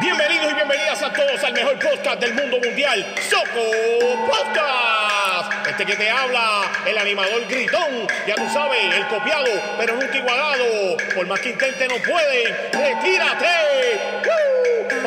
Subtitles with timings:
[0.00, 3.62] Bienvenidos y bienvenidas a todos al mejor podcast del mundo mundial, Soco
[4.26, 5.66] Podcast.
[5.68, 10.96] Este que te habla, el animador gritón, ya tú sabes, el copiado, pero nunca igualado.
[11.14, 13.46] Por más que intente no puede, retírate.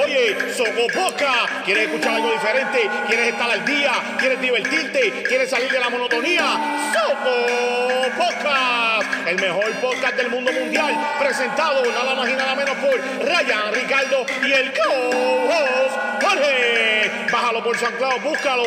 [0.03, 2.89] Oye, Soco Podcast, ¿quieres escuchar algo diferente?
[3.07, 3.91] ¿Quieres estar al día?
[4.17, 5.23] ¿Quieres divertirte?
[5.27, 6.91] ¿Quieres salir de la monotonía?
[6.93, 12.95] Soco Podcast, el mejor podcast del mundo mundial, presentado nada más y nada menos por
[13.25, 17.11] Ryan, Ricardo y el co-host Jorge.
[17.31, 18.63] Bájalo por San Claudio, búscalo,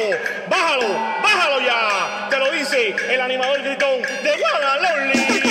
[0.48, 0.88] bájalo,
[1.22, 2.28] bájalo ya.
[2.28, 4.80] Te lo dice el animador gritón de Guadalajara.
[4.82, 5.49] La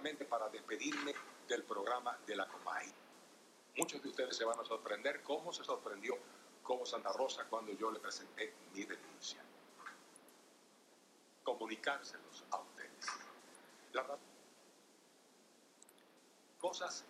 [0.00, 1.14] para despedirme
[1.46, 2.90] del programa de La Comay.
[3.76, 6.16] Muchos de ustedes se van a sorprender cómo se sorprendió
[6.62, 9.42] como Santa Rosa cuando yo le presenté mi denuncia.
[11.44, 13.06] Comunicárselos a ustedes.
[13.92, 14.18] La ra-
[16.58, 17.04] cosas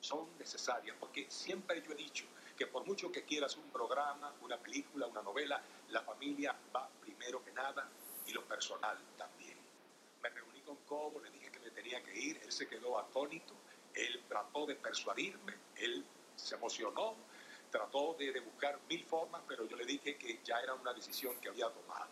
[0.00, 4.58] son necesarias, porque siempre yo he dicho que por mucho que quieras un programa, una
[4.58, 7.88] película, una novela, la familia va primero que nada
[8.26, 9.56] y lo personal también.
[10.22, 13.54] Me reuní con Cobo, le dije me tenía que ir, él se quedó atónito,
[13.94, 16.04] él trató de persuadirme, él
[16.36, 17.16] se emocionó,
[17.70, 21.40] trató de, de buscar mil formas, pero yo le dije que ya era una decisión
[21.40, 22.10] que había tomado.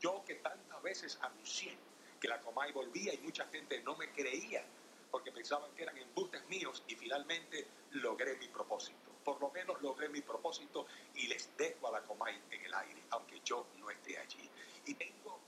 [0.00, 1.76] Yo que tantas veces anuncié
[2.20, 4.64] que la Comay volvía y mucha gente no me creía
[5.10, 9.12] porque pensaban que eran embustes míos y finalmente logré mi propósito.
[9.22, 13.02] Por lo menos logré mi propósito y les dejo a la Comay en el aire,
[13.10, 14.50] aunque yo no esté allí.
[14.86, 15.38] Y tengo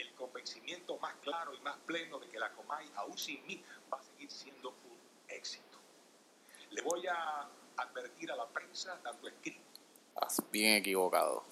[0.00, 3.62] el convencimiento más claro y más pleno de que la Comay, aún sin mí,
[3.92, 5.78] va a seguir siendo un éxito.
[6.70, 9.70] Le voy a advertir a la prensa, tanto escrito
[10.14, 11.44] Estás bien equivocado.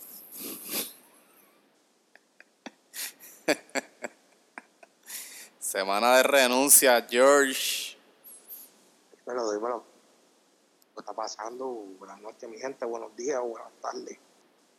[5.59, 7.97] Semana de renuncia, George.
[9.25, 9.85] Dímelo, dímelo.
[10.95, 11.67] ¿Qué está pasando?
[11.67, 12.85] Buenas noches, mi gente.
[12.85, 14.19] Buenos días, buenas tardes.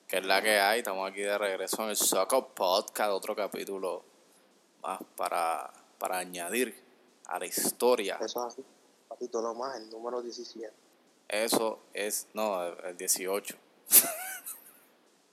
[0.10, 0.80] Que es la que hay.
[0.80, 3.12] Estamos aquí de regreso en el Soccer Podcast.
[3.12, 4.04] Otro capítulo
[4.82, 6.76] más para, para añadir
[7.28, 8.16] a la historia.
[8.20, 8.66] Eso es así.
[9.08, 10.74] Capítulo más, el número 17.
[11.28, 13.56] Eso es, no, el el 18.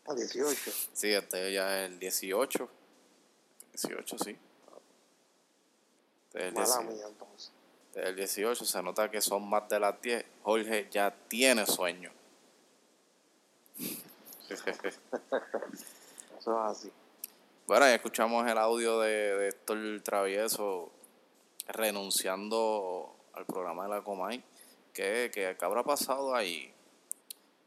[0.08, 0.70] Ah, 18.
[0.92, 2.68] Sí, este ya es el 18.
[3.72, 4.36] 18, sí.
[6.28, 6.82] Este es el Mala 18.
[6.82, 7.50] mía, entonces.
[7.88, 10.22] Este es el 18 se nota que son más de las 10.
[10.42, 12.12] Jorge ya tiene sueño.
[16.38, 16.92] Eso es así.
[17.66, 20.92] Bueno, ya escuchamos el audio de, de Héctor Travieso
[21.66, 24.42] renunciando al programa de la Comay.
[24.92, 26.72] ¿Qué, qué, qué habrá pasado ahí?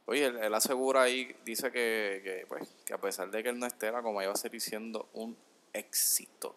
[0.06, 3.60] Oye, él, él asegura ahí, dice que, que, pues, que a pesar de que él
[3.60, 5.38] no esté, la Comay va a seguir siendo un
[5.74, 6.56] éxito.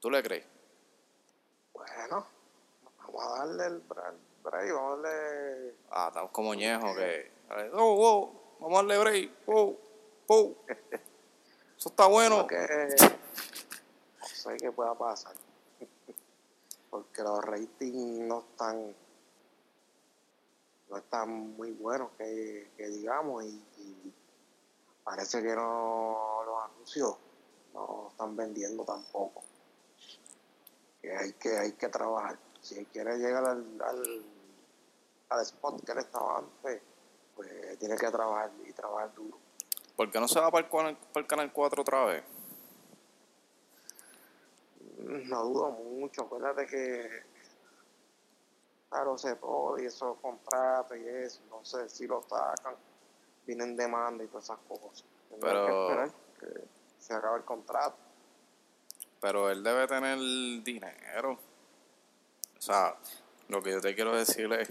[0.00, 0.46] ¿Tú le crees?
[1.74, 2.26] Bueno,
[2.98, 3.82] vamos a darle el
[4.42, 5.74] break, vamos a darle.
[5.90, 7.39] Ah, estamos como ñejos que...
[7.72, 9.46] Oh, wow, vamos a darle break.
[9.46, 9.76] Wow,
[10.28, 10.56] wow.
[11.76, 12.46] Eso está bueno.
[12.46, 15.34] no sé qué pueda pasar.
[16.90, 18.94] Porque los ratings no están.
[20.90, 24.12] No están muy buenos, que, digamos, y,
[25.04, 27.16] parece que no los anuncios
[27.72, 29.42] no están vendiendo tampoco.
[31.00, 32.38] Que hay que, hay que trabajar.
[32.60, 34.24] Si quiere llegar al, al,
[35.30, 36.82] al spot que él estaba antes,
[37.40, 39.38] pues tiene que trabajar y trabajar duro.
[39.96, 42.22] ¿Por qué no se va para el, canal- para el Canal 4 otra vez?
[44.98, 47.22] No dudo mucho, acuérdate que
[48.90, 52.74] claro se puede y esos contratos y eso, no sé si lo sacan,
[53.46, 55.04] vienen demanda y todas esas cosas.
[55.40, 56.10] Pero- que esperar
[56.40, 56.64] que
[56.98, 57.96] se acabe el contrato.
[59.20, 61.32] Pero él debe tener dinero.
[62.58, 62.94] O sea,
[63.48, 64.70] lo que yo te quiero decir es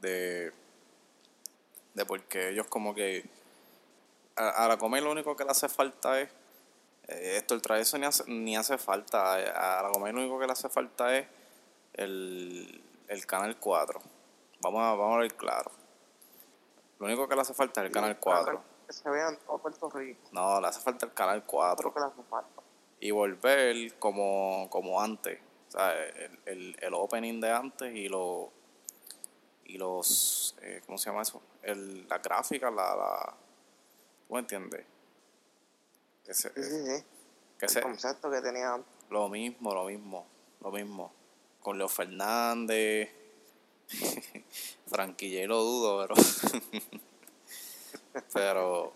[0.00, 0.52] de,
[1.94, 3.24] de por qué ellos como que...
[4.36, 6.28] A, a la comer lo único que le hace falta es...
[7.08, 9.40] eh, esto el travieso ni hace, ni hace falta.
[9.40, 11.26] eh, A la comer lo único que le hace falta es
[11.94, 14.00] el, el Canal 4.
[14.62, 15.70] Vamos a, vamos a ver claro.
[16.98, 18.62] Lo único que le hace falta es el Canal 4.
[18.86, 21.92] Que se vean todo Puerto Rico, No, le hace falta el Canal 4.
[21.92, 22.62] creo que le hace falta.
[23.00, 25.40] y volver como, como antes.
[25.68, 28.48] O sea, el, el, el opening de antes y los
[29.74, 31.40] y los eh, ¿cómo se llama eso?
[31.62, 33.34] El, la gráfica, la, la
[34.28, 34.84] ¿tú me entiendes?
[36.26, 37.04] Ese- Sí, sí, sí.
[37.58, 38.78] que El ese- concepto que tenía
[39.10, 40.26] lo mismo, lo mismo,
[40.60, 41.12] lo mismo.
[41.60, 43.10] Con Leo Fernández,
[44.86, 46.14] Franquilla y lo dudo, pero.
[48.32, 48.92] pero.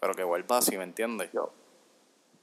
[0.00, 1.30] Pero que vuelva así, ¿me entiendes?
[1.32, 1.50] Yo,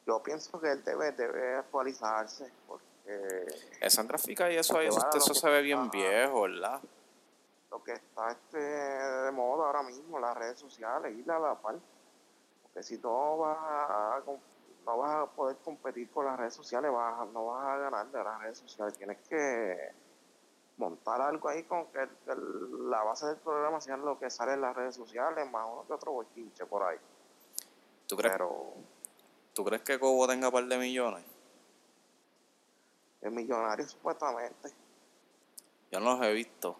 [0.07, 3.45] yo pienso que él debe, debe actualizarse porque
[3.79, 6.81] Esa gráfica y eso ahí, eso, se ve bien viejo, ¿verdad?
[7.71, 11.79] Lo que está este de moda ahora mismo, las redes sociales, ir a la par.
[12.63, 14.21] Porque si no vas a,
[14.85, 18.23] no vas a poder competir con las redes sociales, vas no vas a ganar de
[18.23, 18.97] las redes sociales.
[18.97, 19.91] Tienes que
[20.77, 22.35] montar algo ahí con que, que
[22.89, 25.93] la base del programa sea lo que sale en las redes sociales, más uno que
[25.93, 26.97] otro bochinche por ahí.
[28.07, 28.73] ¿Tú crees, Pero
[29.53, 31.23] ¿Tú crees que Cobo tenga un par de millones?
[33.21, 34.71] es millonario supuestamente.
[35.91, 36.75] Yo no los he visto,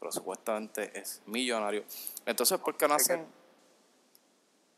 [0.00, 1.84] pero supuestamente es millonario.
[2.26, 3.26] Entonces, ¿por qué no que- hacen?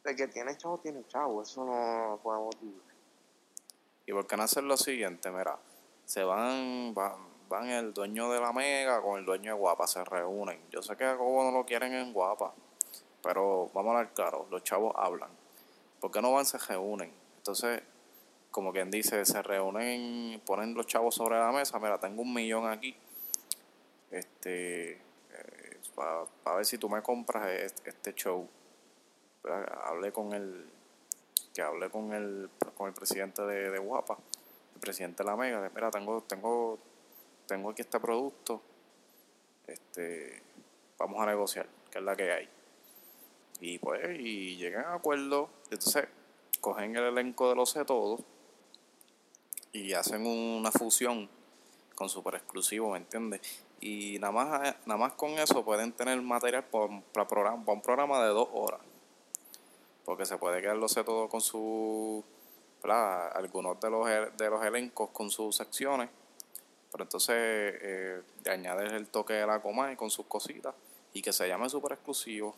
[0.04, 2.92] El que tiene chavo, tiene chavo, eso no lo podemos dudar.
[4.04, 5.30] ¿Y por qué no hacen lo siguiente?
[5.30, 5.56] Mira,
[6.04, 7.14] se van, van,
[7.48, 10.60] van el dueño de la Mega con el dueño de Guapa, se reúnen.
[10.72, 12.52] Yo sé que a Cobo no lo quieren en Guapa,
[13.22, 15.30] pero vamos a hablar claro, los chavos hablan.
[16.00, 17.12] ¿Por qué no van, se reúnen?
[17.36, 17.80] Entonces,
[18.50, 22.66] como quien dice, se reúnen, ponen los chavos sobre la mesa, mira, tengo un millón
[22.68, 22.96] aquí,
[24.10, 25.00] este,
[25.94, 28.48] para ver si tú me compras este, este show.
[29.84, 30.70] Hablé con el,
[31.52, 34.18] que hablé con el, con el presidente de, de Guapa,
[34.74, 36.78] el presidente de la Mega, de, mira, tengo, tengo,
[37.46, 38.62] tengo aquí este producto,
[39.66, 40.42] este,
[40.98, 42.48] vamos a negociar, que es la que hay.
[43.60, 46.06] Y pues, y llegan a acuerdo, entonces
[46.60, 48.20] cogen el elenco de los sé todos
[49.72, 51.28] y hacen una fusión
[51.94, 53.40] con super exclusivo, ¿me entiendes?
[53.82, 57.82] Y nada más, nada más con eso pueden tener material para, para, programa, para un
[57.82, 58.80] programa de dos horas.
[60.04, 62.22] Porque se puede quedar los todo con su.
[62.80, 63.36] ¿verdad?
[63.36, 64.06] Algunos de los,
[64.36, 66.08] de los elencos con sus secciones.
[66.92, 70.76] Pero entonces eh, añades el toque de la coma y con sus cositas.
[71.12, 72.54] Y que se llame super exclusivo.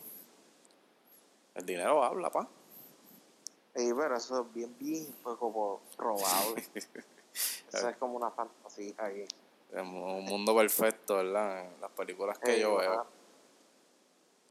[1.55, 2.47] El dinero habla, pa.
[3.75, 6.63] Sí, pero eso es bien, bien pues, como probable.
[7.73, 9.25] eso es como una fantasía ahí.
[9.81, 11.69] Un mundo perfecto, ¿verdad?
[11.81, 13.05] Las películas que yo veo.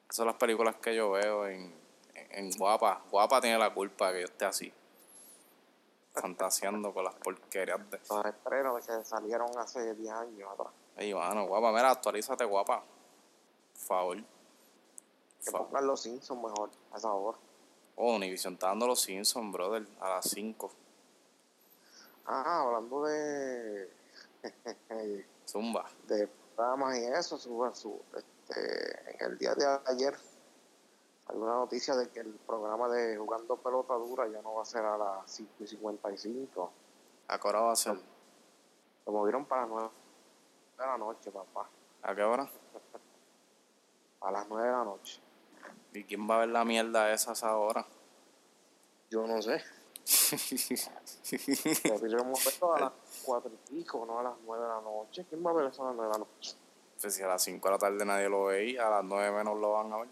[0.05, 1.75] Esas son las películas que yo veo en,
[2.15, 3.03] en, en Guapa.
[3.11, 4.73] Guapa tiene la culpa de que yo esté así.
[6.13, 7.99] Fantaseando con las porquerías de.
[8.09, 10.73] Los estrenos que salieron hace 10 años atrás.
[10.97, 12.85] Ey, mano, guapa, mira, actualízate, guapa.
[13.73, 14.17] Por favor.
[15.45, 17.39] Que pongan los Simpsons mejor a esa hora.
[17.97, 20.71] Oh, Univision está dando los Simpsons, brother, a las 5.
[22.27, 23.91] Ah, hablando de,
[25.47, 25.89] Zumba.
[26.07, 30.15] de programas y eso, su, su, este, en el día de ayer
[31.27, 34.67] hay una noticia de que el programa de Jugando Pelota Dura ya no va a
[34.67, 36.73] ser a las 5 y 55.
[37.29, 37.99] ¿A qué hora va a ser?
[39.07, 39.91] Lo movieron para las 9
[40.79, 41.69] de la noche, papá.
[42.03, 42.49] ¿A qué hora?
[44.21, 45.21] A las 9 de la noche.
[45.93, 47.87] ¿Y quién va a ver la mierda esa a esa hora?
[49.11, 49.63] Yo no sé.
[52.61, 52.93] Lo a las
[53.25, 55.27] 4 y pico, no a las 9 de la noche.
[55.29, 56.57] ¿Quién va a ver eso a las 9 de la noche?
[57.01, 59.59] Pues si a las 5 de la tarde nadie lo veía, a las 9 menos
[59.59, 60.09] lo van a ver.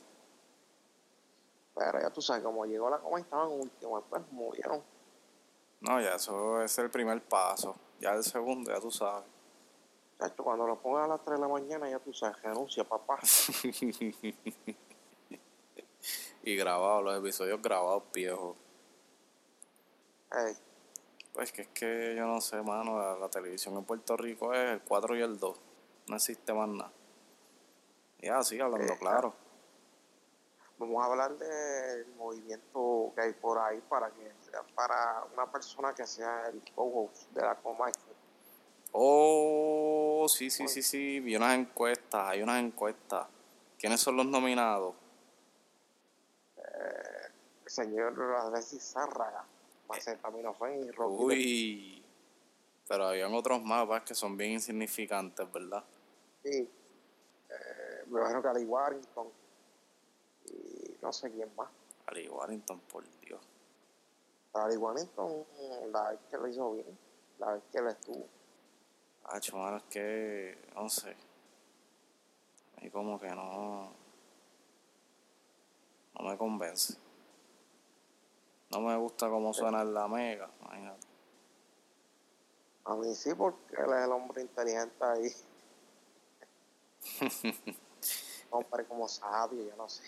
[1.75, 4.83] Pero ya tú sabes, como llegó la coma y estaban último, después movieron.
[5.81, 7.75] No, ya eso es el primer paso.
[8.01, 9.25] Ya el segundo, ya tú sabes.
[10.19, 13.19] Chacho, cuando lo pongan a las 3 de la mañana, ya tú sabes, renuncia, papá.
[16.43, 18.57] y grabados, los episodios grabados viejos.
[20.31, 20.57] Ey,
[21.33, 24.71] Pues que es que yo no sé, mano, la, la televisión en Puerto Rico es
[24.73, 25.61] el 4 y el 2.
[26.09, 26.93] No existe más nada.
[28.21, 29.35] Y así, hablando Eh, claro.
[30.79, 34.31] vamos a hablar del movimiento que hay por ahí para que
[34.75, 37.91] para una persona que sea el co-host de la coma.
[38.93, 41.21] Oh, sí, sí, sí, sí.
[41.21, 43.27] Vi unas encuestas, hay unas encuestas.
[43.79, 44.95] ¿Quiénes son los nominados?
[47.65, 49.45] El señor Alexis Zárraga,
[49.97, 51.01] Macetaminofen y.
[51.01, 52.05] Uy.
[52.89, 54.05] Pero habían otros ¿verdad?
[54.05, 55.85] que son bien insignificantes, ¿verdad?
[56.43, 56.69] Sí.
[57.49, 59.29] Eh, me imagino que Ali Warrington.
[60.47, 61.71] Y no sé quién más.
[62.07, 63.41] Ali Warrington, por Dios.
[64.55, 65.47] Ali Warrington,
[65.91, 66.99] la vez que lo hizo bien,
[67.39, 68.27] la vez que él estuvo.
[69.25, 71.17] Ah, mano, es que, no sé.
[72.77, 73.93] A mí como que no...
[76.15, 76.99] No me convence.
[78.73, 81.07] No me gusta cómo suena en la mega, imagínate.
[82.85, 85.31] A mí sí, porque él es el hombre inteligente ahí.
[88.51, 90.05] hombre como sabio, yo no sé.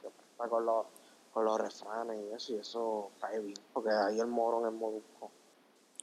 [0.00, 0.86] Siempre está con los,
[1.32, 5.30] con los refranes y eso, y eso cae bien, porque ahí el morón es molusco.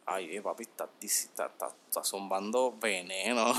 [0.07, 3.53] Ay, eh, papi, está, está, está, está zumbando veneno.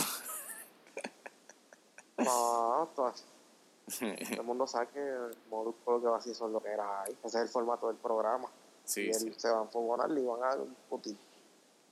[2.18, 3.12] No, todo,
[3.86, 7.02] todo el mundo sabe que el molusco lo que va así son lo que era
[7.02, 7.16] ahí.
[7.24, 8.48] Ese es el formato del programa.
[8.84, 9.34] Sí, y él sí.
[9.36, 11.16] se van a fogonar y van a discutir.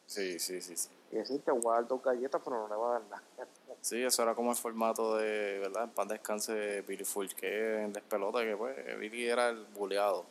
[0.06, 0.88] Sí, sí, sí, sí.
[1.12, 3.22] Y decir que voy a dar dos galletas, pero no le va a dar nada.
[3.80, 5.84] Sí, eso era como el formato de, ¿verdad?
[5.84, 10.26] En paz descanse Billy Fulke en Despelota, que pues Billy era el buleado.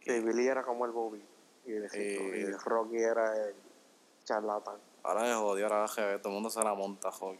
[0.00, 1.22] Sí, Billy era como el Bobby.
[1.66, 3.54] Y, el Eh, y Rocky era el
[4.24, 4.76] charlatán.
[5.04, 5.86] Ahora es jodido, ahora
[6.18, 7.38] todo el mundo se la monta, joder.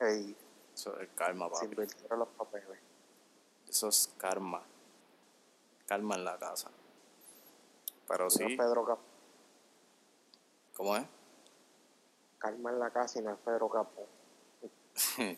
[0.00, 0.36] Ey,
[0.74, 1.64] Eso es karma, se papi.
[1.66, 2.78] invirtieron los papeles.
[3.68, 4.62] Eso es karma.
[5.86, 6.70] Karma en la casa.
[8.08, 9.02] Pero No sí, es Pedro Capó.
[10.76, 11.04] ¿cómo es?
[12.38, 14.06] Calma en la casa y no es Pedro Capó.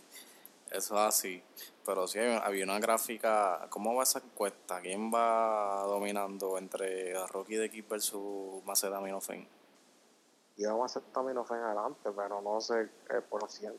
[0.70, 1.42] Eso es así.
[1.84, 3.66] Pero sí, había una gráfica.
[3.68, 4.80] ¿Cómo va esa encuesta?
[4.80, 9.46] ¿Quién va dominando entre Rocky de Kid versus Macedaminofen?
[10.56, 13.78] Y vamos a hacer también en adelante, pero no sé qué por ciento.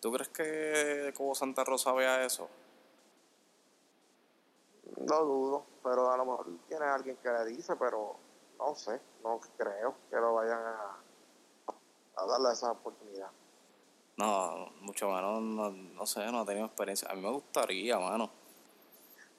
[0.00, 2.48] ¿Tú crees que Cobo Santa Rosa vea eso?
[4.96, 8.16] No dudo, pero a lo mejor tiene alguien que le dice, pero
[8.58, 10.96] no sé, no creo que lo vayan a,
[12.16, 13.30] a darle esa oportunidad.
[14.16, 17.08] No, mucho menos, no, no sé, no he tenido experiencia.
[17.08, 18.30] A mí me gustaría, mano.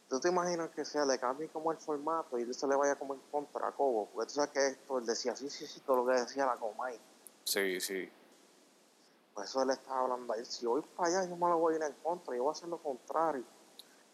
[0.10, 3.13] ¿Tú te imaginas que se le cambie como el formato y se le vaya como
[3.13, 4.08] en contra a Cobo?
[4.08, 6.56] Porque tú sabes que esto, él decía, sí, sí, sí, todo lo que decía la
[6.56, 7.00] Comay.
[7.44, 8.10] Sí, sí.
[9.43, 10.43] Eso él estaba hablando ahí.
[10.46, 12.53] Si voy para allá, yo me lo voy a ir en contra, yo voy a
[12.53, 13.43] hacer lo contrario.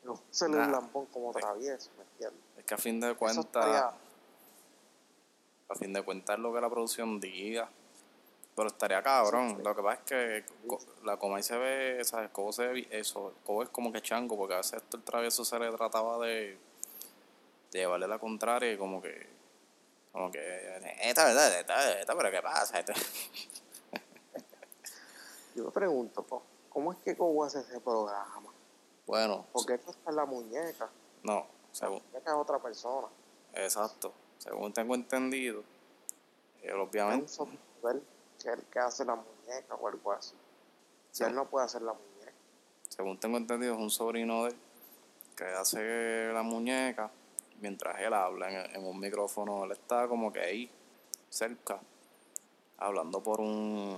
[0.04, 0.68] No se le Nah.
[0.68, 2.40] lambón como travieso, ¿me entiendes?
[2.58, 3.92] Es que a fin de cuentas, estaría-
[5.70, 7.70] a fin de cuentas es lo que la producción diga.
[8.56, 9.62] Pero estaría cabrón.
[9.64, 10.46] Lo que pasa es que
[11.04, 12.30] la Comay se ve, ¿sabes?
[12.32, 15.44] Cobo se ve, eso, Cobo es como que chango, porque a veces esto el travieso
[15.44, 16.58] se le trataba de,
[17.72, 19.28] de llevarle la contraria y como que,
[20.14, 20.40] como que,
[21.02, 22.80] esta verdad, esta, esta, pero ¿qué pasa?
[22.80, 22.94] Esta-
[25.56, 26.26] Yo me pregunto,
[26.70, 28.52] ¿cómo es que Cobo hace ese programa?
[29.08, 30.90] Bueno, Porque esto está en la muñeca.
[31.24, 33.08] no, La según, muñeca es otra persona.
[33.54, 35.62] exacto, según tengo entendido,
[36.62, 38.02] eh, Es un obviamente, software
[38.42, 40.36] que que hace la muñeca o algo así.
[41.12, 41.30] Si Sí.
[41.30, 42.34] él no puede hacer la muñeca.
[42.90, 44.58] según tengo entendido, es un sobrino de él
[45.38, 47.12] que hace la muñeca
[47.62, 49.64] mientras él habla en, en un micrófono.
[49.66, 50.72] Él está como que ahí,
[51.30, 51.80] cerca,
[52.78, 53.98] hablando por un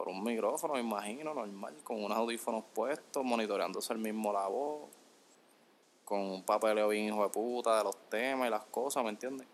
[0.00, 4.88] por un micrófono, me imagino, normal, con unos audífonos puestos, monitoreándose el mismo la voz,
[6.06, 9.46] con un papeleo bien hijo de puta de los temas y las cosas, ¿me entiendes?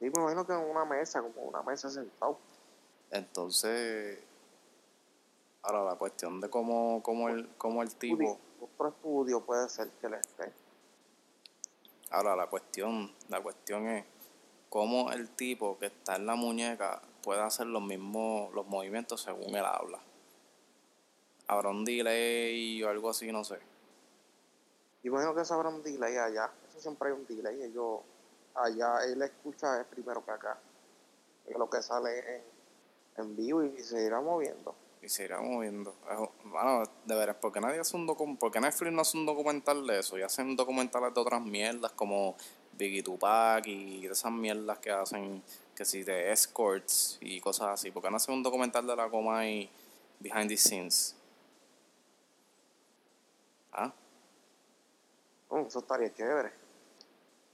[0.00, 2.38] Y me imagino que en una mesa, como una mesa sentado.
[3.12, 4.18] Entonces,
[5.62, 8.36] ahora la cuestión de cómo, cómo, el, cómo el tipo...
[8.60, 10.52] Otro estudio puede ser que le esté.
[12.10, 14.04] Ahora la cuestión, la cuestión es
[14.68, 19.54] cómo el tipo que está en la muñeca puede hacer los mismos, los movimientos según
[19.54, 20.00] él habla.
[21.46, 23.58] Habrá un delay o algo así, no sé.
[25.02, 26.50] Y imagino que eso habrá un delay allá.
[26.68, 27.62] Eso siempre hay un delay.
[27.62, 28.00] Ellos,
[28.54, 30.58] allá él escucha primero que acá.
[31.46, 32.42] Es lo que sale en,
[33.16, 34.74] en vivo y se irá moviendo.
[35.02, 35.94] Y se irá moviendo.
[36.44, 40.18] Bueno, de veras, porque nadie hace un porque Netflix no hace un documental de eso,
[40.18, 42.36] y hacen documentales de otras mierdas como
[42.72, 45.42] Biggie Tupac y de esas mierdas que hacen,
[45.80, 47.90] que si de escorts y cosas así.
[47.90, 49.70] porque no hacen un documental de la coma y
[50.18, 51.16] behind the scenes?
[53.72, 53.90] ¿Ah?
[55.48, 56.52] Mm, eso estaría chévere.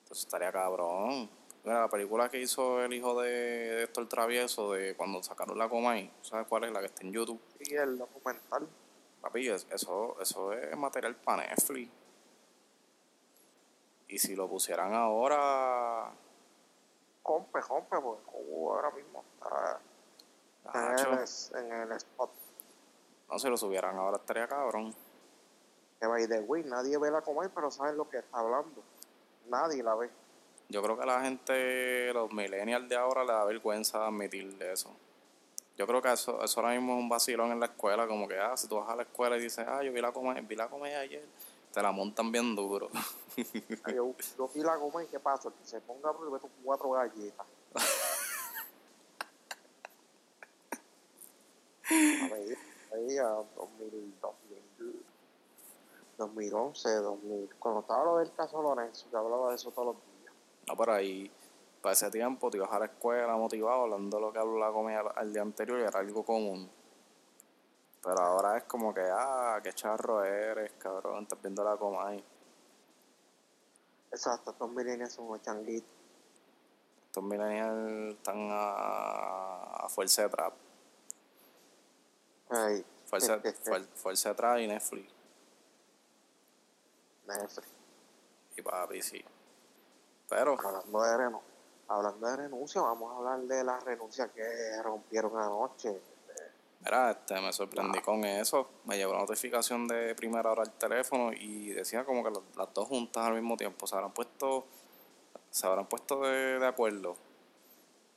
[0.02, 1.30] Entonces estaría cabrón.
[1.62, 5.97] Mira, la película que hizo el hijo de, Héctor Travieso, de cuando sacaron la coma
[5.97, 6.73] y ¿sabes cuál es?
[6.73, 7.40] La que está en YouTube.
[7.61, 8.68] Y el documental.
[9.21, 11.88] Papi, es- eso, eso es material para Netflix.
[14.09, 16.11] Y si lo pusieran ahora,
[17.26, 19.80] Compe, compe, porque como ahora mismo está
[20.73, 22.30] en Nacho, el, en el spot.
[23.28, 24.95] no si lo subieran ahora estaría cabrón.
[25.99, 28.80] Que by the way, nadie ve la Comay, pero saben lo que está hablando.
[29.49, 30.09] Nadie la ve.
[30.68, 34.95] Yo creo que la gente, los millennials de ahora, le da vergüenza admitir de eso.
[35.76, 38.38] Yo creo que eso, eso ahora mismo es un vacilón en la escuela, como que,
[38.38, 40.54] ah, si tú vas a la escuela y dices, ah, yo vi la comedia, vi
[40.54, 41.25] la comedia ayer,
[41.76, 42.88] te la montan bien duro.
[43.95, 45.50] Yo, yo vi la Comay, ¿qué pasa?
[45.50, 47.47] Que se ponga beber cuatro galletas.
[51.85, 52.56] A ver,
[52.95, 55.04] ahí a 2000, 2000,
[56.16, 60.35] 2011, 2000, cuando estaba lo del caso Lorenzo, que hablaba de eso todos los días.
[60.66, 61.30] No, pero ahí,
[61.83, 64.73] para ese tiempo, te ibas a la escuela motivado, hablando de lo que habló la
[64.73, 66.71] comedia al día anterior y era algo común.
[68.06, 72.25] Pero ahora es como que, ah, qué charro eres, cabrón, estás viendo la Comay.
[74.12, 75.90] Exacto, estos millennials son changuitos.
[77.06, 80.52] Estos millennials están a, a fuerza de trap.
[82.50, 85.12] Ay, Fuerza, fuer- fuerza de trap y Netflix.
[87.26, 87.68] Netflix.
[88.56, 89.25] Y papi, sí.
[90.28, 91.38] Pero, Hablando de,
[91.88, 96.00] hablando de renuncia, vamos a hablar de la renuncia que rompieron anoche.
[96.85, 98.68] Mira, este, me sorprendí con eso.
[98.85, 102.88] Me llegó una notificación de primera hora al teléfono y decía como que las, dos
[102.88, 103.87] juntas al mismo tiempo.
[103.87, 104.66] Se habrán puesto,
[105.50, 107.16] se habrán puesto de, de acuerdo.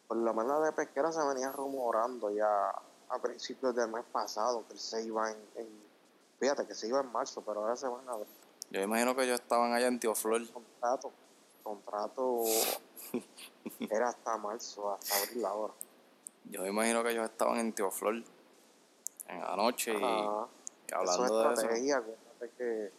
[0.08, 2.70] Por lo menos de pesquera se venía rumorando ya
[3.10, 5.84] a principios del mes pasado que se iba en, en-
[6.40, 8.28] fíjate que se iba en marzo, pero ahora se van a ver
[8.72, 10.42] Yo imagino que ellos estaban allá en Tío Flor.
[10.52, 11.12] contrato.
[11.64, 12.44] Contrato
[13.90, 15.74] era hasta marzo, hasta abril ahora.
[16.46, 18.24] Yo me imagino que ellos estaban en Tío Flor
[19.30, 20.48] en la noche y, Ajá.
[20.90, 21.62] y hablando eso de es eso.
[21.62, 22.92] estrategia, acuérdate que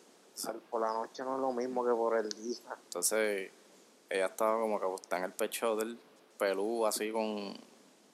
[0.49, 2.59] al- por la noche no es lo mismo que por el día.
[2.85, 3.51] Entonces,
[4.09, 5.99] ella estaba como que acostada en el pecho del
[6.39, 7.55] pelú, así con,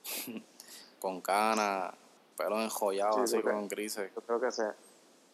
[1.00, 1.94] con canas,
[2.37, 4.11] pelo enjollado, Sí, así con grises.
[4.14, 4.64] Yo creo que ese,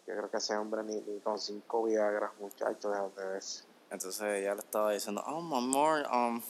[0.06, 3.64] yo creo que ese hombre ni, ni con cinco Viagras, muchachos, déjate de eso.
[3.90, 6.40] Entonces ella le estaba diciendo, oh, mi amor, um,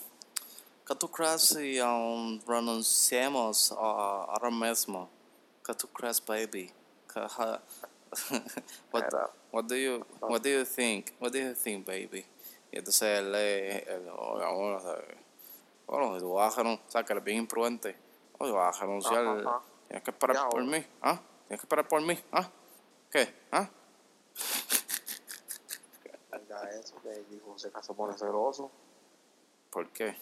[0.87, 5.09] que tú crees si um, renunciemos uh, ahora mismo?
[5.65, 6.73] Que tú crees, baby?
[7.13, 7.63] Que, ja-
[8.93, 9.05] what,
[9.53, 11.13] what do you what do you think?
[11.21, 12.27] What do you think, baby?
[12.71, 14.81] Y entonces él le, sea,
[15.87, 17.97] bueno, tú renunciar, o sea, que eres bien imprudente,
[18.41, 21.21] si vas a renunciar, tienes que esperar Ya, por mí, ¿ah?
[21.47, 22.51] Tienes que esperar por mí, ¿ah?
[23.11, 23.35] ¿Qué?
[23.51, 23.69] ¿Ah?
[26.33, 28.71] Venga, eso, Jay Fonseca se pone celoso.
[29.71, 30.17] ¿Por qué?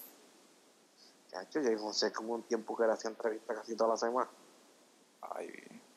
[1.28, 4.28] Chacho, Jay Fonseca hubo un tiempo que le hacía entrevistas casi toda la semana.
[5.22, 5.52] Ay,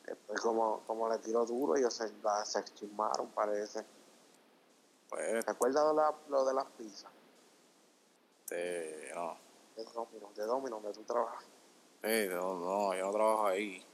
[0.06, 2.62] Después, como, como le tiró duro, ellos se, la, se
[3.34, 3.84] parece.
[5.08, 7.10] pues, ¿Te acuerdas de la, lo de las pizzas?
[8.44, 9.36] este, no.
[9.76, 11.44] De Domino, de Domino, donde tú trabajas,
[12.02, 13.84] Eh, no, no, yo no trabajo ahí.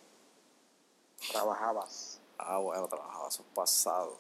[1.31, 2.21] trabajabas.
[2.39, 4.19] Ah, bueno, trabajaba esos pasados.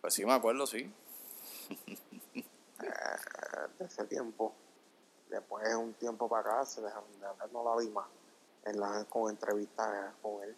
[0.00, 0.92] Pues sí, me acuerdo, sí.
[2.82, 4.52] eh, de ese tiempo.
[5.28, 8.06] Después, un tiempo para acá, se dejaron de hablar, no la vi más.
[8.64, 10.56] En la, con entrevistas con él.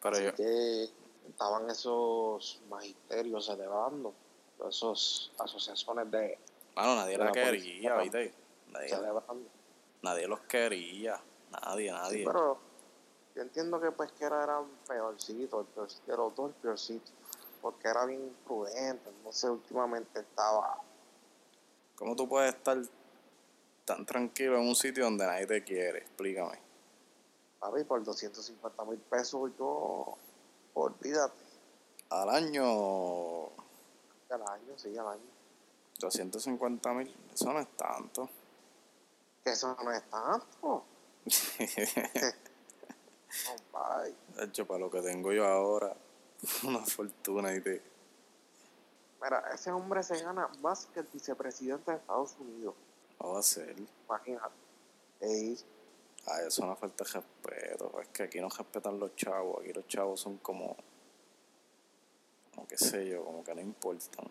[0.00, 0.88] Pero yo, que
[1.28, 4.14] estaban esos magisterios celebrando,
[4.68, 6.38] esas asociaciones de
[6.74, 8.34] mano, nadie la la quería, ¿viste?
[8.72, 9.48] Nadie, celebrando.
[10.02, 11.20] nadie los quería.
[11.50, 12.24] Nadie, Sí, nadie.
[12.24, 12.58] pero
[13.34, 17.10] yo entiendo que Pesquera era un peorcito, el peor, de los dos el peorcito,
[17.60, 20.78] porque era bien imprudente, entonces últimamente estaba,
[21.94, 22.78] ¿Cómo tú puedes estar
[23.94, 25.98] tan tranquilo en un sitio donde nadie te quiere?
[25.98, 26.58] Explícame.
[27.60, 30.16] papi, por 250 mil pesos yo,
[30.74, 31.34] olvídate,
[32.10, 33.46] Al año,
[34.30, 35.30] al año, sí, al año,
[35.98, 38.28] 250 mil, eso no es tanto.
[39.44, 40.84] que eso no es tanto.
[44.36, 45.94] De hecho, para lo que tengo yo ahora,
[46.64, 47.82] una fortuna y te...
[49.22, 52.74] Mira, ese hombre se gana más que el vicepresidente de Estados Unidos.
[53.22, 53.76] No va a ser.
[54.08, 54.54] Imagínate.
[55.20, 55.56] Ey,
[56.26, 58.00] Ay, eso es una falta de respeto.
[58.00, 59.60] Es que aquí no respetan los chavos.
[59.60, 60.76] Aquí los chavos son como.
[62.54, 64.26] Como qué sé yo, como que no importan.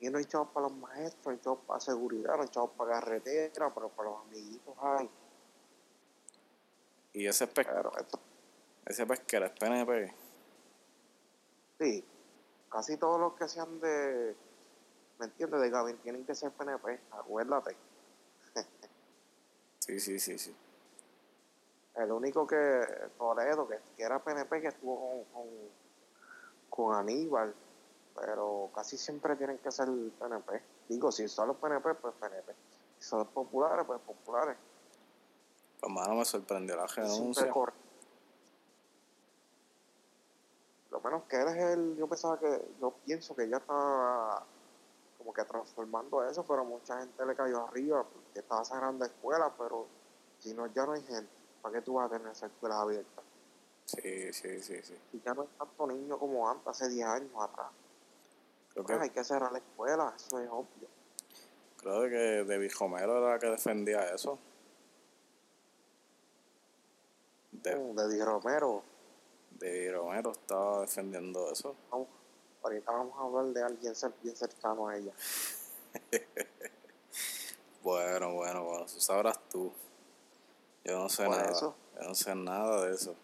[0.00, 2.70] y no hay chavos para los maestros, no hay chavos para seguridad, no hay chavos
[2.76, 5.10] para carretera, pero para los amiguitos hay.
[7.12, 8.18] Y ese, pes Pero esto,
[8.86, 10.14] ese pesquero es PNP.
[11.80, 12.04] sí,
[12.68, 14.36] casi todos los que sean de,
[15.18, 15.60] ¿me entiendes?
[15.60, 17.76] De Gavin tienen que ser PNP, acuérdate.
[19.88, 20.54] Sí, sí, sí, sí.
[21.94, 25.48] El único que, Toledo, que, que era PNP, que estuvo con, con,
[26.68, 27.54] con Aníbal,
[28.14, 30.62] pero casi siempre tienen que ser PNP.
[30.90, 32.52] Digo, si son los PNP, pues PNP.
[32.98, 34.58] Si son los populares, pues populares.
[35.80, 37.50] Pues mano me sorprendió la renuncia.
[40.90, 44.44] Lo menos que él es el, yo pensaba que, yo pienso que ya estaba
[45.28, 49.86] como que transformando eso, pero mucha gente le cayó arriba porque estaba cerrando escuelas, pero
[50.38, 51.30] si no, ya no hay gente.
[51.60, 53.24] ¿Para qué tú vas a tener esas escuelas abiertas?
[53.84, 54.96] Sí, sí, sí, sí.
[55.12, 57.66] Si ya no hay tanto niño como antes, hace 10 años atrás.
[58.72, 60.88] Creo Pues hay que, cerrar la escuela, eso es obvio.
[61.76, 64.38] creo que de Romero era la que defendía eso.
[67.52, 68.82] De, De Di Romero,
[69.50, 71.76] de Romero estaba defendiendo eso.
[72.62, 75.12] Ahorita vamos a hablar de alguien bien cercano a ella.
[77.82, 79.72] Bueno, bueno, bueno, eso sabrás tú.
[80.84, 81.50] Yo no sé nada.
[81.50, 81.74] eso.
[81.98, 83.14] Yo no sé nada de eso.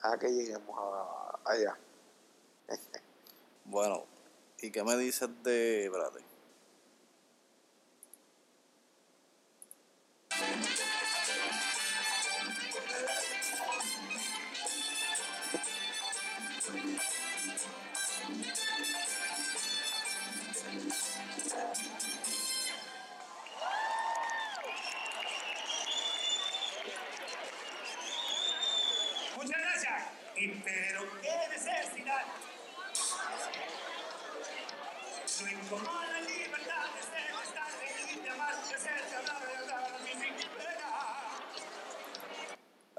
[0.00, 1.76] A que lleguemos a- allá.
[3.66, 4.04] Bueno,
[4.60, 5.86] ¿y qué me dices de.
[5.86, 6.24] Espérate.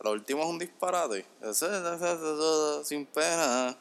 [0.06, 1.26] Lo último es un disparate.
[1.42, 3.76] Ese- ese- ese- ese- Sin pena.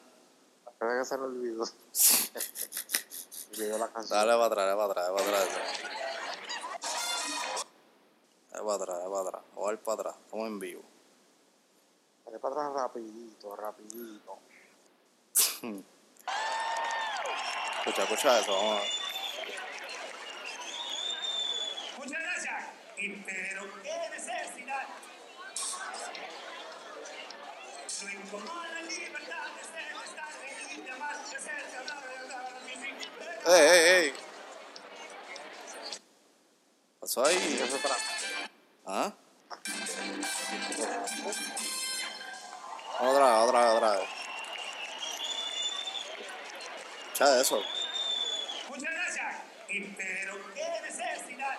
[0.79, 1.65] Creo que se me olvidó.
[3.53, 4.19] olvidó la canción.
[4.19, 5.59] Dale para atrás, dale para atrás, dale para atrás.
[8.51, 9.43] Dale para atrás, dale para atrás.
[9.55, 10.15] O al para atrás.
[10.25, 10.83] Estamos en vivo.
[12.25, 14.39] Dale para atrás rapidito, rapidito.
[17.85, 18.53] Escucha, escucha eso.
[18.53, 18.83] Vamos a...
[21.99, 22.65] Muchas gracias.
[22.97, 24.89] Y pero qué necesidad.
[28.05, 29.45] La libertad.
[37.01, 37.37] ¿Pasó ahí?
[37.37, 37.97] ¿Qué se trata?
[38.87, 39.13] ¿Ah?
[43.01, 44.09] Otra otra otra vez.
[47.41, 47.63] Eso.
[48.69, 49.35] Muchas gracias.
[49.69, 51.59] Y pero qué necesidad.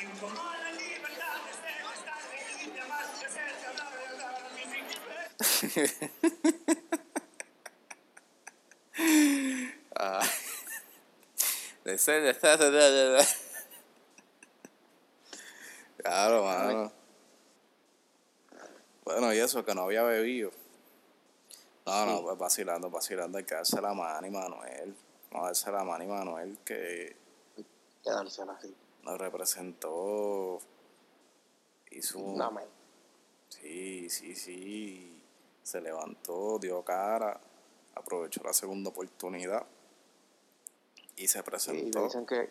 [0.00, 3.92] Incomoda la libertad de ser, de estar, de ir, de amar, de ser, de hablar,
[3.92, 5.61] de hablar, de
[9.94, 10.20] Ah.
[15.96, 16.92] Claro, mano.
[19.04, 20.50] Bueno, y eso, que no había bebido.
[21.86, 23.38] No, no, pues vacilando, vacilando.
[23.38, 24.94] Hay que darse la mano y Manuel.
[25.30, 27.16] Vamos a darse la mano y Manuel que
[28.02, 28.74] Quedársela así.
[29.02, 30.58] nos representó.
[31.90, 32.36] Hizo un-.
[33.48, 35.21] Sí, sí, sí.
[35.62, 37.40] Se levantó, dio cara,
[37.94, 39.64] aprovechó la segunda oportunidad
[41.16, 42.02] y se Y presentó.
[42.04, 42.50] dicen que,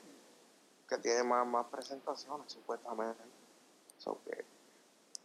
[0.88, 3.22] que tiene más, más presentaciones, supuestamente.
[3.98, 4.46] So que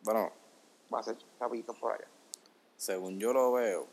[0.03, 0.33] Bueno,
[0.93, 2.09] va a ser chavito por allá.
[2.77, 3.87] según yo lo veo,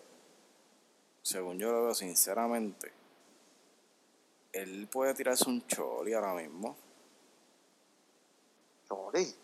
[1.21, 2.91] según yo lo veo sinceramente,
[4.51, 6.75] él puede tirarse un choli ahora mismo.
[8.87, 9.35] Chori,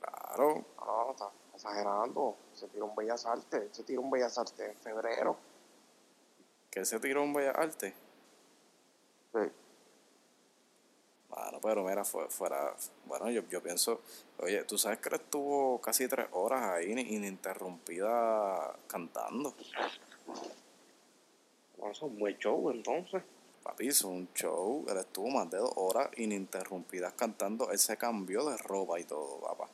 [0.00, 2.36] Claro, no, está exagerando.
[2.60, 3.68] Se tiró un Bellas Artes.
[3.72, 5.36] Se tiró un Bellas Artes en febrero.
[6.70, 7.94] que se tiró un Bellas Artes.
[9.32, 9.40] Sí.
[11.28, 12.74] Bueno, pero mira, fue, fuera.
[13.06, 14.00] Bueno, yo, yo pienso.
[14.38, 19.54] Oye, tú sabes que él estuvo casi tres horas ahí in- ininterrumpida cantando.
[21.78, 23.22] No, es un buen show, entonces.
[23.62, 28.44] Papi hizo un show, él estuvo más de dos horas ininterrumpidas cantando, él se cambió
[28.48, 29.68] de ropa y todo, papá.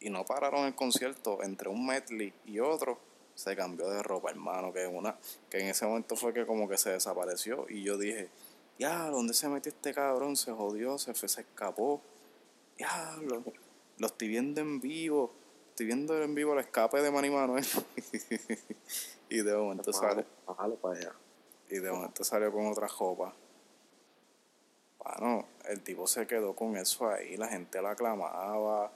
[0.00, 2.98] Y no pararon el concierto entre un medley y otro,
[3.34, 5.16] se cambió de ropa, hermano, que una,
[5.50, 8.30] que en ese momento fue que como que se desapareció y yo dije,
[8.78, 10.36] ya, ¿dónde se metió este cabrón?
[10.36, 12.00] Se jodió, se fue, se escapó.
[12.76, 13.42] Diablo,
[13.98, 15.32] lo estoy viendo en vivo,
[15.70, 17.64] estoy viendo en vivo el escape de Manny Manuel.
[19.30, 20.24] y de momento sale.
[20.44, 21.12] Para allá.
[21.70, 23.34] Y de momento salió con otra jopa.
[24.98, 28.92] Bueno, el tipo se quedó con eso ahí, la gente la aclamaba.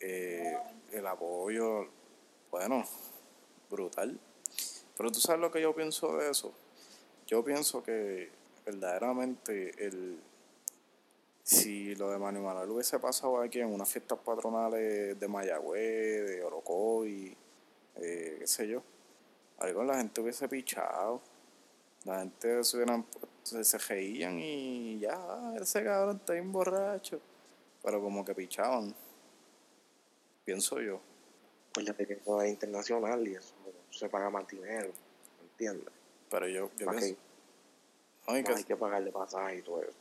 [0.00, 0.56] Eh,
[0.92, 1.86] el apoyo,
[2.50, 2.84] bueno,
[3.70, 4.18] brutal.
[4.96, 6.52] Pero tú sabes lo que yo pienso de eso.
[7.26, 8.30] Yo pienso que
[8.64, 10.18] verdaderamente el
[11.46, 16.42] si lo de Manny Manuel hubiese pasado aquí en unas fiestas patronales de Mayagüez, de
[16.42, 17.36] Orocoy,
[17.94, 18.82] eh, qué sé yo,
[19.58, 21.20] algo la gente hubiese pichado.
[22.04, 23.04] La gente se, hubieran
[23.44, 27.20] se, se reían y ya, ese cabrón está bien borracho.
[27.80, 28.92] Pero como que pichaban.
[30.46, 31.00] Pienso yo.
[31.70, 33.52] Acuérdate que eso es internacional y eso
[33.90, 34.92] se paga más dinero.
[35.42, 35.92] ¿Entiendes?
[36.30, 37.00] Pero yo, yo pienso.
[37.00, 37.16] que
[38.28, 39.98] no, y, no hay que, que pagarle pasaje y todo eso.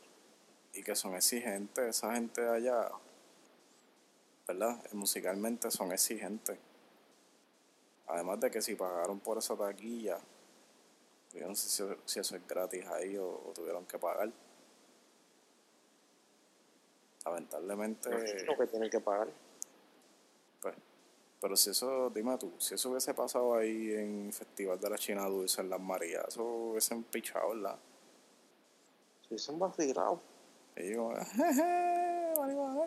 [0.73, 2.91] y que son exigentes, esa gente de allá.
[4.47, 4.79] ¿Verdad?
[4.93, 6.57] Musicalmente son exigentes.
[8.07, 10.19] Además de que si pagaron por esa taquilla,
[11.33, 14.31] yo no sé si, si eso es gratis ahí o, o tuvieron que pagar.
[17.25, 18.43] Lamentablemente.
[18.45, 19.27] Lo que tienen que pagar.
[21.45, 25.27] Pero si eso, dime tú, si eso hubiese pasado ahí en Festival de la China
[25.27, 27.77] Dulce en Las Marías, eso hubiesen pichado, ¿verdad?
[29.29, 30.19] Si son vacilado.
[30.75, 32.33] Y yo, jeje,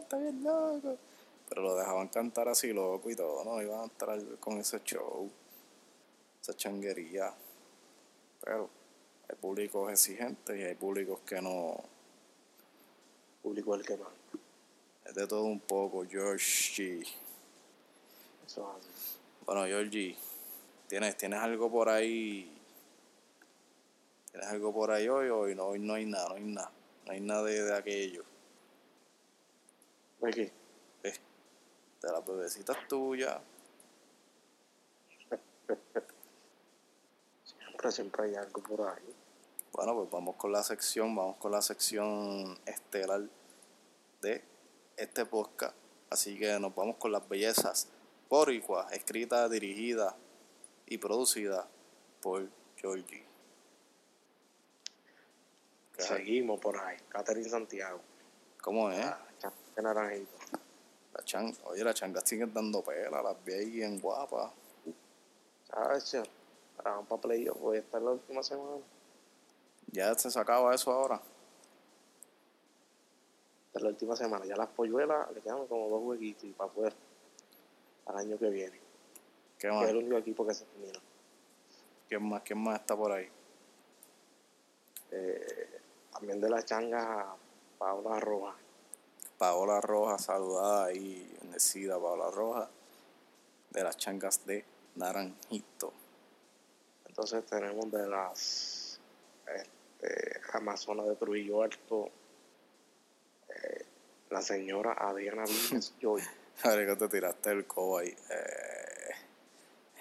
[0.00, 0.98] está bien loco.
[1.48, 5.30] Pero lo dejaban cantar así loco y todo, no iban a entrar con ese show,
[6.42, 7.32] esa changuería.
[8.40, 8.68] Pero
[9.28, 11.76] hay públicos exigentes y hay públicos que no.
[13.40, 14.08] Público el que más.
[15.04, 17.06] Es de todo un poco, Georgie.
[18.48, 19.18] Eso es así.
[19.44, 20.16] Bueno, Georgie,
[20.88, 22.50] ¿tienes, ¿tienes algo por ahí?
[24.30, 25.28] ¿Tienes algo por ahí hoy?
[25.28, 26.72] Hoy no, hoy no hay nada, no hay nada.
[27.04, 28.24] No hay nada de, de aquello.
[30.20, 30.52] ¿De qué?
[31.02, 31.20] ¿Ves?
[32.00, 33.38] De las bebecitas tuyas.
[37.44, 39.14] Siempre, siempre hay algo por ahí.
[39.72, 43.28] Bueno, pues vamos con la sección, vamos con la sección estelar
[44.22, 44.42] de
[44.96, 45.76] este podcast.
[46.08, 47.88] Así que nos vamos con las bellezas
[48.28, 50.14] boricuas, escrita, dirigida
[50.86, 51.66] y producida
[52.20, 53.24] por Georgie.
[55.96, 56.96] ¿Qué- Seguimos por ahí.
[57.08, 58.00] Catherine Santiago.
[58.62, 59.04] ¿Cómo es?
[59.04, 60.30] Ah, cha- de naranjito.
[61.14, 64.52] La chan, oye, las changas siguen dando pela, las vi ahí bien guapas.
[66.04, 66.22] Che?
[66.76, 67.54] Para un papelillo.
[67.54, 68.78] Voy a estar la última semana.
[69.90, 71.16] Ya se sacaba eso ahora.
[73.66, 74.44] Esta es la última semana.
[74.44, 76.96] Ya las polluelas le quedan como dos huequitos y para afuera.
[78.08, 78.78] El año que viene.
[79.58, 79.84] ¿Qué Que más?
[79.84, 80.98] es el único equipo que se termina.
[82.08, 82.42] ¿Quién más?
[82.42, 83.28] ¿Quién más está por ahí?
[85.10, 85.80] Eh,
[86.12, 87.26] también de las changas
[87.78, 88.54] Paula Roja.
[89.38, 92.68] Paola Roja, saludada ahí, bendecida Paola Roja,
[93.70, 94.64] de las changas de
[94.96, 95.92] Naranjito.
[97.06, 99.00] Entonces tenemos de las
[99.54, 102.10] este, Amazonas de Trujillo Alto.
[103.48, 103.84] eh,
[104.30, 106.22] la señora Adriana Víñez Joy.
[106.64, 108.08] A ver que te tiraste el cobo ahí.
[108.08, 109.10] Eh,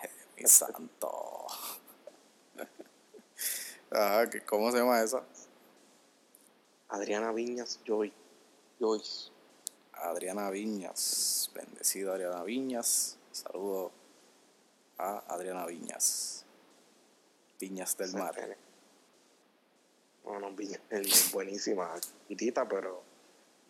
[0.04, 1.46] eh, mi santo.
[4.32, 5.24] ¿qué- ¿cómo se llama esa?
[6.90, 8.12] Adriana Viñas Joy.
[8.80, 9.32] Joyce.
[9.94, 11.52] Adriana Viñas.
[11.54, 13.18] Bendecida Adriana Viñas.
[13.32, 13.92] Saludo
[14.98, 16.46] a Adriana Viñas.
[17.60, 18.58] Viñas del Mar.
[20.26, 21.94] No, no, Viñas es buenísima.
[22.00, 23.04] Chiquitita, pero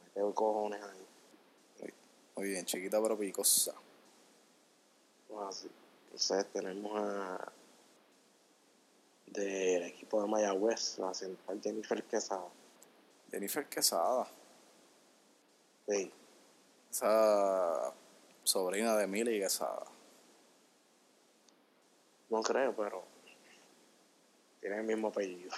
[0.03, 1.06] me tengo cojones ahí.
[2.37, 3.73] Muy bien, chiquita pero picosa.
[5.27, 7.51] Entonces tenemos a
[9.25, 12.47] del equipo de Mayagüez, la central Jennifer Quesada.
[13.31, 14.27] Jennifer Quesada.
[15.87, 16.11] Sí,
[16.91, 17.93] Esa
[18.43, 19.85] sobrina de Milly Quesada.
[22.29, 23.03] no creo, pero
[24.61, 25.55] tiene el mismo apellido.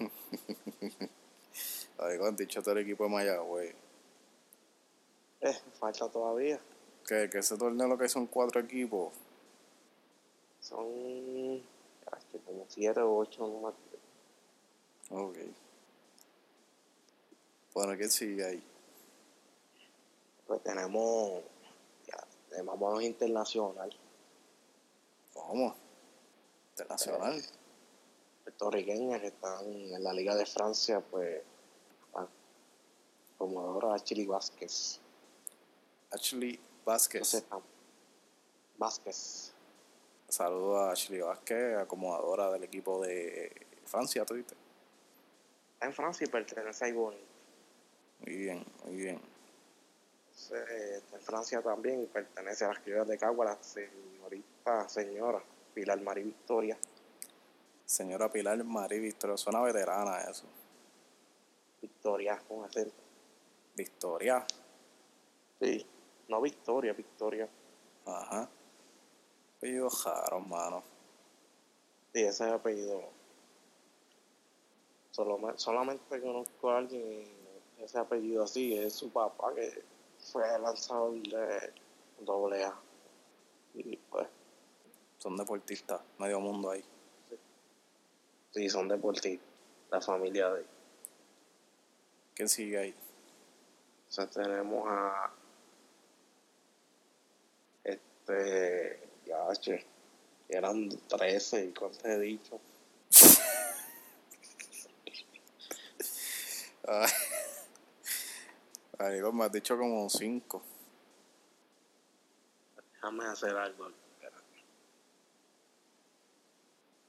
[1.98, 3.83] Ahí con dicho todo el equipo de Mayagüez.
[5.44, 6.58] Eh, falta todavía.
[7.06, 9.12] Que, que ese torneo lo que son cuatro equipos.
[10.58, 13.94] Son ay, como siete o ocho, no acuerdo.
[15.10, 15.36] Ok.
[17.74, 18.64] Bueno, ¿quién sigue ahí?
[20.46, 21.42] Pues tenemos,
[22.06, 23.94] ya, tenemos a los internacional,
[25.34, 25.74] ¿Cómo?
[26.70, 27.42] Internacional.
[28.44, 31.42] puertorriqueñas que están en la Liga de Francia, pues,
[32.14, 32.26] la
[33.34, 35.00] acomodadora Chili Vázquez.
[36.14, 37.34] Ashley Vázquez.
[37.34, 37.62] Entonces,
[38.78, 39.52] Vázquez.
[40.28, 43.52] Saludo a Ashley Vázquez, acomodadora del equipo de
[43.84, 44.54] Francia, ¿tú viste?
[45.74, 47.18] Está en Francia y pertenece a Iboni.
[48.20, 49.20] Muy bien, muy bien.
[50.28, 50.70] Entonces,
[51.02, 55.42] está en Francia también y pertenece a las criollas de Cagua, la señorita, señora
[55.74, 56.78] Pilar María Victoria.
[57.84, 60.46] Señora Pilar Marí Victoria, suena veterana eso.
[61.82, 62.94] Victoria con acento.
[63.76, 64.46] Victoria.
[65.60, 65.86] Sí,
[66.28, 67.48] no Victoria, Victoria.
[68.06, 68.48] Ajá.
[69.58, 70.82] Apellido raro, mano.
[72.12, 73.02] Sí, ese es el apellido.
[75.10, 77.24] Solo- solamente conozco a alguien
[77.78, 79.82] ese apellido así, es su papá que
[80.32, 81.72] fue lanzador de
[82.20, 82.74] doble A.
[83.74, 84.26] Y pues,
[85.18, 86.84] Son deportistas, medio mundo ahí.
[88.52, 89.48] sí, son deportistas,
[89.90, 90.64] la familia de
[92.34, 92.94] ¿Quién sigue ahí?
[94.08, 95.30] O sea, tenemos a
[98.26, 99.84] este ya che,
[100.48, 102.58] eran 13 y cuánto he dicho.
[106.86, 107.10] Ay.
[108.98, 110.62] Ay, me has dicho como cinco.
[112.94, 113.90] Déjame hacer algo.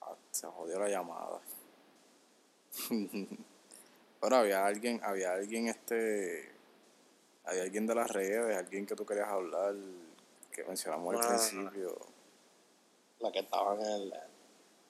[0.01, 1.39] Ah, se jodió la llamada.
[2.89, 6.51] bueno, había alguien, había alguien este,
[7.45, 9.75] había alguien de las redes, alguien que tú querías hablar,
[10.56, 11.98] que mencionamos al principio.
[13.20, 14.13] La que estaba en el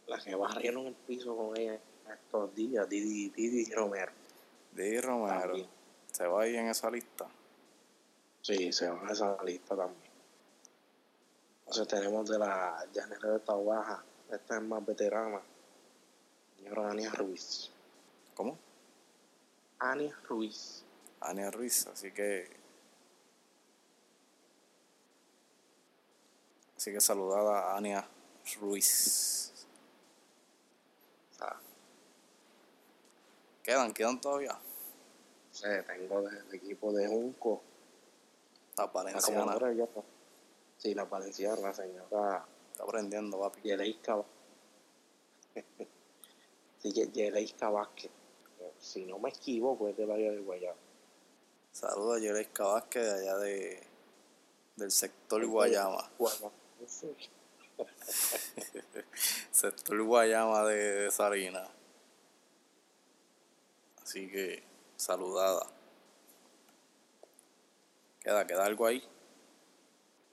[0.07, 1.79] la que barrieron el piso con ella
[2.13, 4.11] estos días, Didi, Didi Romero.
[4.71, 5.39] Di Romero.
[5.39, 5.67] También.
[6.11, 7.25] Se va ahí en esa lista.
[8.41, 10.11] Sí, se van a esa lista también.
[11.61, 15.41] Entonces tenemos de la llanera de Baja, esta es más veterana,
[16.55, 17.71] señora Ania Ruiz.
[18.35, 18.55] ¿Cómo?
[19.79, 20.83] Ania Ruiz.
[21.21, 21.87] Ania Ruiz.
[21.87, 22.64] Así que.
[26.85, 28.07] Así que saludada a Ania
[28.61, 29.51] Ruiz.
[33.63, 33.91] ¿Quedan?
[33.91, 34.55] ¿Quedan todavía?
[35.49, 37.63] sé, tengo del equipo de Junco,
[38.77, 39.39] La la Valenciana.
[39.41, 39.87] comandora ya.
[40.77, 43.61] Sí, la valenciana, la señora Está aprendiendo, papi.
[43.61, 44.23] Yeleisca.
[46.77, 48.11] sí, Ye- Yeleisca Vázquez.
[48.77, 50.77] Si no me equivoco, es del área de Guayama.
[51.71, 53.83] Saludos a Yereska Vázquez de allá de,
[54.75, 56.11] del sector Guayama.
[56.19, 56.51] Guayama.
[59.51, 61.67] Sector Guayama de, de Sarina.
[64.01, 64.63] Así que,
[64.95, 65.67] saludada.
[68.21, 69.03] Queda, queda algo ahí.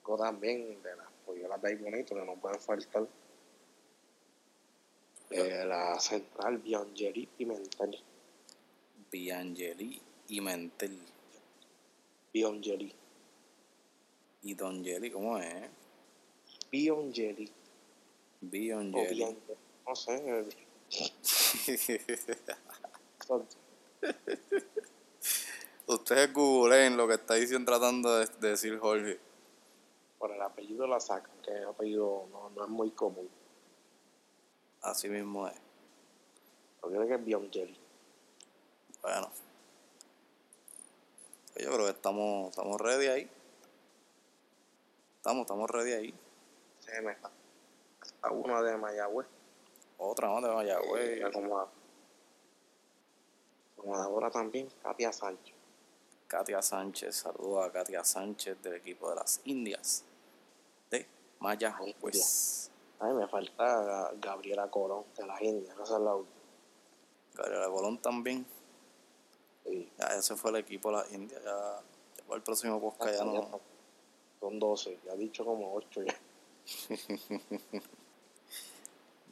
[0.05, 3.07] Tengo también de las polluelas de ahí bonito que no pueden faltar.
[5.31, 7.99] Eh, la central Biangeli Pimentel.
[9.11, 10.99] Biangeli y Mentel.
[12.33, 12.95] Biangeli.
[14.43, 15.82] Y Don Jelly, ¿cómo es?
[16.73, 17.47] Biangeli.
[17.47, 19.15] O Biangeli.
[19.15, 19.37] Biangeli.
[19.87, 20.49] No sé.
[25.87, 29.21] Ustedes googleen lo que está diciendo tratando de, de decir Jorge.
[30.19, 33.29] Por el apellido la sacan, que el apellido no, no es muy común.
[34.81, 35.55] Así mismo es.
[36.83, 37.79] Yo creo que es Biangeli.
[39.03, 39.31] Bueno.
[41.53, 43.31] Pues yo creo que estamos, estamos ready ahí.
[45.19, 46.15] Estamos, estamos ready ahí.
[48.01, 49.27] Hasta una de Mayagüez.
[49.99, 51.21] Otra más de Mayagüez.
[51.21, 51.69] La como
[53.77, 55.55] acomodadora también, Katia Sánchez.
[56.27, 60.05] Katia Sánchez, saludos a Katia Sánchez del equipo de las Indias
[60.91, 61.07] de
[61.41, 62.71] Mayagüez.
[63.01, 66.37] Ay, me falta Gabriela Colón de las Indias, esa es la última.
[67.35, 68.47] Gabriela Colón también.
[69.65, 71.43] Sí, Ya ese fue el equipo de las Indias.
[71.43, 71.81] Ya,
[72.29, 73.61] ya el próximo podcast ya no.
[74.41, 76.15] Son 12, ya he dicho como 8 ya.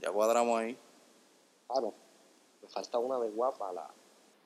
[0.01, 0.77] Ya cuadramos ahí.
[1.69, 1.93] Claro,
[2.63, 3.89] me falta una de guapa, la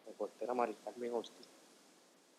[0.07, 1.47] reportera Mari Carmen Ortiz.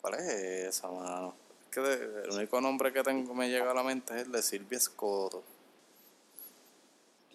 [0.01, 1.33] ¿Cuál es esa, mano?
[1.63, 4.31] Es que de- el único nombre que tengo me llega a la mente es el
[4.31, 5.43] de Silvia Escoto.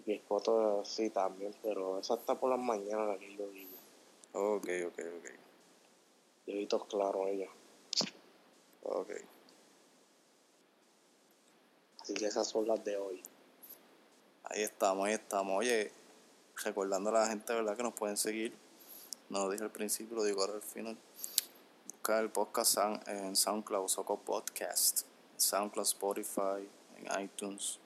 [0.07, 3.77] Mi esposo sí también, pero esa está por las mañanas la que yo digo.
[4.33, 6.69] Ok, ok, ok.
[6.69, 7.49] Todo claro ella.
[8.83, 9.11] Ok.
[12.11, 13.23] Así que esas son las de hoy.
[14.43, 15.57] Ahí estamos, ahí estamos.
[15.57, 15.93] Oye,
[16.65, 17.77] recordando a la gente, ¿verdad?
[17.77, 18.53] Que nos pueden seguir.
[19.29, 20.97] No lo dije al principio, lo digo ahora al final.
[21.93, 25.03] Buscar el podcast en SoundCloud, Soco Podcast.
[25.37, 27.79] SoundCloud, Spotify, en iTunes.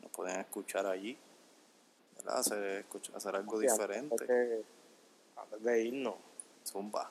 [0.00, 1.18] Nos pueden escuchar allí.
[2.18, 2.38] ¿Verdad?
[2.38, 4.26] Hacer, escuchar, hacer algo Antes diferente.
[4.26, 4.64] de,
[5.34, 6.14] antes de irnos,
[6.64, 7.10] Zumba.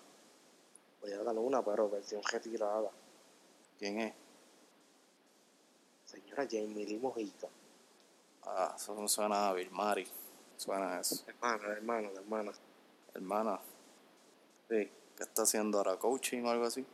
[1.01, 2.91] voy a dar una, pero versión retirada.
[3.77, 4.13] ¿Quién es?
[6.43, 7.47] Jamie Lee Mojica.
[8.43, 10.07] Ah, eso no suena a Bill Mari.
[10.57, 11.23] Suena a eso.
[11.27, 12.51] Hermana, hermana, hermana.
[13.13, 13.59] Hermana,
[14.69, 15.97] Sí, ¿qué está haciendo ahora?
[15.97, 16.85] ¿Coaching o algo así?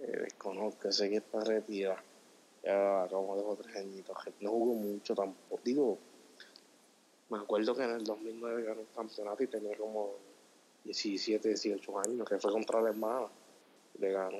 [0.00, 2.02] eh, desconozco, sé que está retirada.
[2.62, 4.16] Ya como o tres añitos.
[4.40, 5.60] No jugó mucho tampoco.
[5.64, 5.98] Digo,
[7.30, 10.12] me acuerdo que en el 2009 ganó el campeonato y tenía como
[10.84, 13.26] 17, 18 años, que fue contra la hermana.
[13.98, 14.38] Le ganó.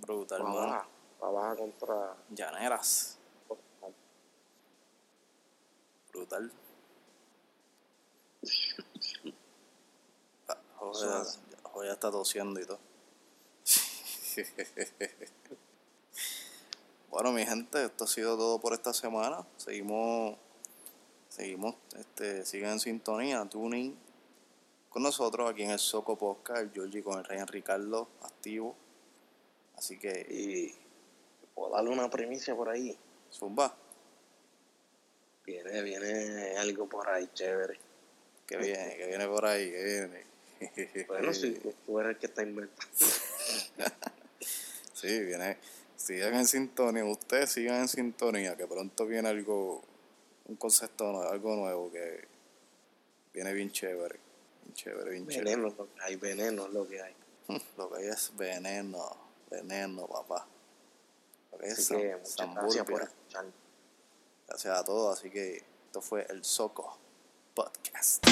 [0.00, 0.86] Brutal, La
[1.22, 1.22] hermano.
[1.22, 2.16] baja, la baja contra.
[2.30, 3.18] Llaneras.
[6.12, 6.52] Brutal.
[10.48, 11.38] Ah, Jorge, Eso es.
[11.62, 12.80] Jorge ya está tosiendo y todo.
[17.10, 19.46] bueno, mi gente, esto ha sido todo por esta semana.
[19.56, 20.36] Seguimos,
[21.28, 23.96] seguimos, este, siguen en sintonía, tuning
[24.92, 28.76] con nosotros aquí en el Soco Podcast, el Georgie con el Rey Ricardo activo.
[29.76, 30.74] Así que, Y
[31.54, 32.96] puedo darle una primicia por ahí.
[33.32, 33.74] zumba,
[35.44, 37.78] Viene, viene algo por ahí chévere.
[38.46, 40.32] que viene, que viene por ahí, que viene.
[41.08, 42.88] Bueno, si tú eres el que está inventando.
[44.94, 45.58] Sí, viene.
[45.96, 49.82] Sigan en sintonía, ustedes sigan en sintonía, que pronto viene algo,
[50.46, 52.24] un concepto nuevo, algo nuevo que
[53.34, 54.20] viene bien chévere.
[54.62, 55.56] Bien chévere, bien chévere.
[55.56, 57.14] Veneno, lo que hay veneno es lo que hay.
[57.76, 59.16] Lo que hay es veneno,
[59.50, 60.46] veneno, papá.
[61.60, 63.46] Así que muchas gracias por escuchar.
[64.48, 66.98] Gracias a todos, así que esto fue el Soco
[67.54, 68.24] Podcast.